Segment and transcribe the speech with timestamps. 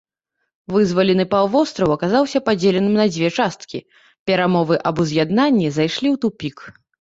[0.75, 3.79] Вызвалены паўвостраў аказаўся падзеленым на дзве часткі,
[4.31, 6.57] перамовы аб уз'яднанні зайшлі ў тупік.